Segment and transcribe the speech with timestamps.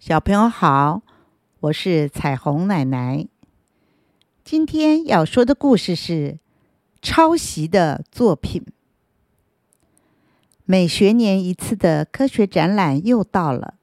[0.00, 1.02] 小朋友好，
[1.60, 3.26] 我是彩虹奶奶。
[4.42, 6.38] 今天要说的故事是
[7.02, 8.64] 抄袭的作品。
[10.64, 13.74] 每学年一次的科学展览又到了，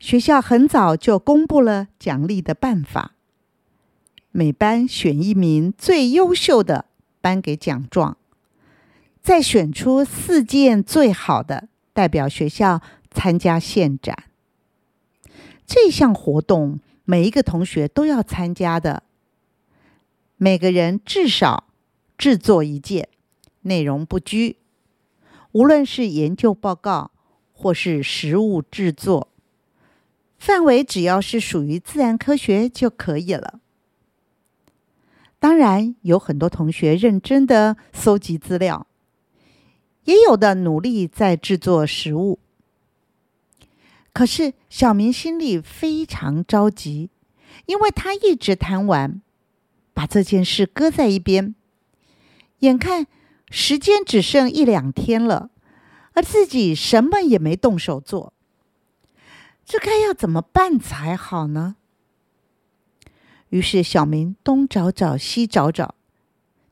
[0.00, 3.12] 学校很早就公布了奖励的办法，
[4.32, 6.86] 每班选一名最优秀的，
[7.20, 8.16] 颁给奖状，
[9.22, 14.24] 再选出四件最好的，代表学校参加县展。
[15.66, 19.02] 这项活动每一个同学都要参加的，
[20.36, 21.64] 每个人至少
[22.16, 23.08] 制作一件，
[23.62, 24.56] 内容不拘，
[25.52, 27.10] 无论是研究报告
[27.52, 29.28] 或是实物制作，
[30.38, 33.60] 范围只要是属于自然科学就可以了。
[35.38, 38.86] 当然，有很多同学认真的搜集资料，
[40.04, 42.38] 也有的努力在制作实物。
[44.14, 47.10] 可是小明心里非常着急，
[47.66, 49.20] 因为他一直贪玩，
[49.92, 51.54] 把这件事搁在一边。
[52.60, 53.08] 眼看
[53.50, 55.50] 时间只剩一两天了，
[56.12, 58.32] 而自己什么也没动手做，
[59.66, 61.74] 这该要怎么办才好呢？
[63.48, 65.96] 于是小明东找找西找找，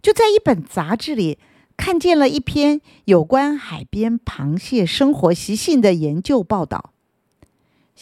[0.00, 1.38] 就在一本杂志里
[1.76, 6.91] 看见了一篇有关海边螃蟹生活习性的研究报道。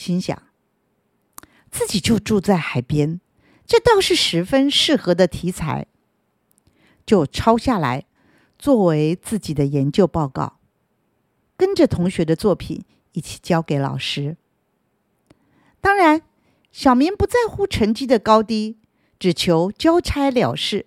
[0.00, 0.42] 心想，
[1.70, 3.20] 自己就住在海边，
[3.66, 5.88] 这倒是十分适合的题材，
[7.04, 8.06] 就抄下来
[8.58, 10.58] 作为自己的研究报告，
[11.54, 14.38] 跟着同学的作品一起交给老师。
[15.82, 16.22] 当然，
[16.72, 18.78] 小明不在乎成绩的高低，
[19.18, 20.86] 只求交差了事。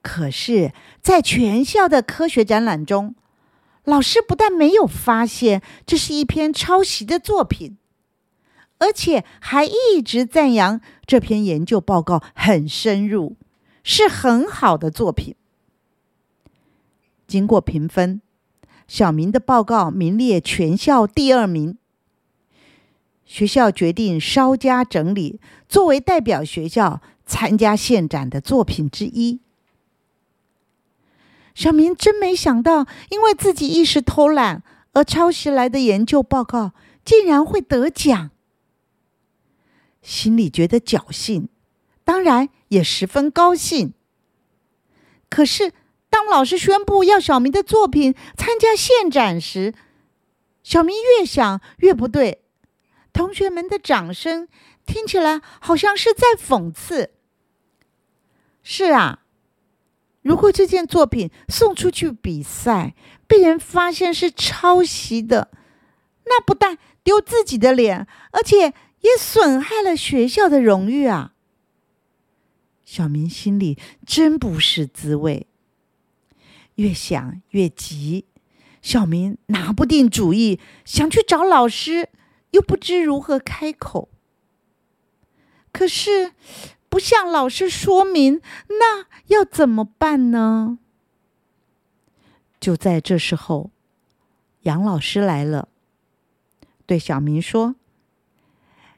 [0.00, 0.72] 可是，
[1.02, 3.14] 在全校的科学展览中，
[3.90, 7.76] 老师不但没有发现这是一篇抄袭的作品，
[8.78, 13.36] 而且还一直赞扬这篇研究报告很深入，
[13.82, 15.34] 是很好的作品。
[17.26, 18.22] 经过评分，
[18.86, 21.76] 小明的报告名列全校第二名。
[23.24, 29.40] 学校决定稍加整理，作为代表学校参加县展的作品之一。
[31.54, 34.62] 小明真没想到，因为自己一时偷懒
[34.92, 36.72] 而抄袭来的研究报告，
[37.04, 38.30] 竟然会得奖，
[40.00, 41.48] 心里觉得侥幸，
[42.04, 43.92] 当然也十分高兴。
[45.28, 45.72] 可是，
[46.08, 49.74] 当老师宣布要小明的作品参加现展时，
[50.62, 52.42] 小明越想越不对，
[53.12, 54.48] 同学们的掌声
[54.86, 57.10] 听起来好像是在讽刺。
[58.62, 59.19] 是啊。
[60.22, 62.94] 如果这件作品送出去比赛，
[63.26, 65.50] 被人发现是抄袭的，
[66.26, 71.32] 那不但丢自己的脸，而且也损害了学校的荣誉啊！
[72.84, 75.46] 小明心里真不是滋味，
[76.74, 78.26] 越想越急，
[78.82, 82.10] 小明拿不定主意，想去找老师，
[82.50, 84.10] 又不知如何开口。
[85.72, 86.32] 可是。
[86.90, 90.78] 不向老师说明，那要怎么办呢？
[92.60, 93.70] 就在这时候，
[94.62, 95.68] 杨老师来了，
[96.84, 97.76] 对小明说：“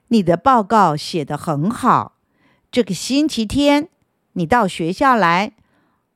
[0.09, 2.17] 你的报告写得很好，
[2.73, 3.89] 这个星期天
[4.33, 5.53] 你到学校来，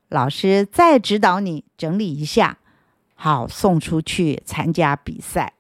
[0.09, 2.59] 老师再指导你整理一下，
[3.15, 5.53] 好送出去参加比赛。”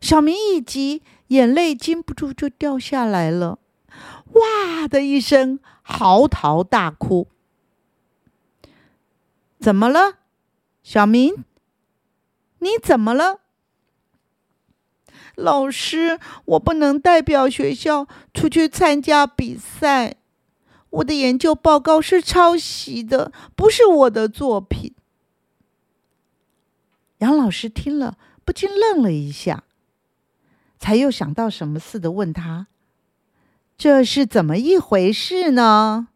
[0.00, 3.58] 小明一急，眼泪禁不住就掉下来了。
[4.32, 7.28] 哇的一声嚎啕大哭，
[9.58, 10.18] 怎么了，
[10.82, 11.44] 小明？
[12.58, 13.40] 你怎么了？
[15.36, 20.16] 老师，我不能代表学校出去参加比赛，
[20.90, 24.94] 我的研究报告是抄袭的，不是我的作品。
[27.18, 29.64] 杨老师听了，不禁愣了一下，
[30.78, 32.68] 才又想到什么似的问他。
[33.76, 36.08] 这是怎么一回事呢？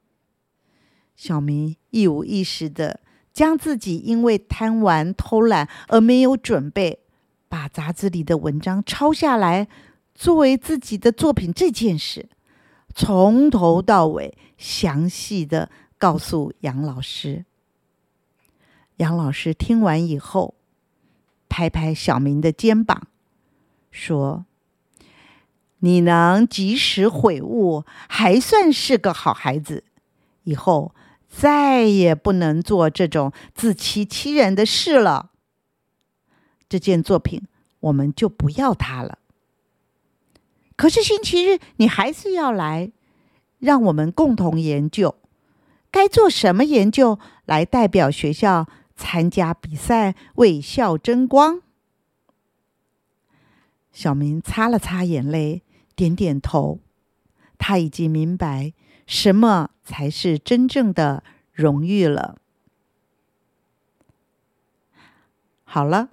[1.17, 3.01] 小明一五一十的
[3.33, 7.01] 将自己因为贪玩偷懒而没有准备，
[7.49, 9.69] 把杂志里的文章抄下来
[10.15, 12.29] 作为自己的作品这件事，
[12.95, 15.69] 从头到尾详细的
[15.99, 17.45] 告诉杨老师。
[18.99, 20.55] 杨老师听完以后，
[21.49, 23.09] 拍拍小明的肩膀，
[23.91, 24.45] 说。
[25.81, 29.85] 你能及时悔悟，还算是个好孩子。
[30.45, 30.95] 以后
[31.29, 35.31] 再也不能做这种自欺欺人的事了。
[36.69, 37.43] 这件作品
[37.81, 39.19] 我们就不要它了。
[40.77, 42.93] 可是星期日你还是要来，
[43.59, 45.17] 让我们共同研究
[45.91, 48.67] 该做什么研究来代表学校
[48.97, 51.63] 参加比赛，为校争光。
[53.93, 55.63] 小明擦了擦眼泪，
[55.99, 56.79] 点点头。
[57.59, 58.73] 他已经明白
[59.05, 62.37] 什么才是真正的荣誉了。
[65.65, 66.11] 好了，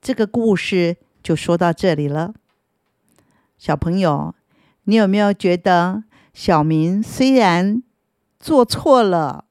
[0.00, 2.34] 这个故事就说到这里了。
[3.56, 4.34] 小朋友，
[4.82, 6.02] 你有没有觉得
[6.32, 7.84] 小明虽然
[8.40, 9.44] 做错了，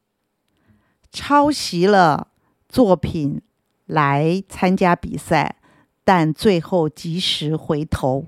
[1.10, 2.28] 抄袭了
[2.68, 3.42] 作品
[3.86, 5.56] 来参加比赛，
[6.04, 8.28] 但最后及时回头，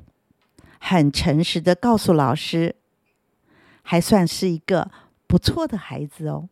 [0.88, 2.76] 很诚实的告诉老师，
[3.82, 4.92] 还算是一个
[5.26, 6.48] 不错的孩子哦。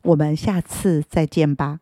[0.00, 1.80] 我们下次再见吧。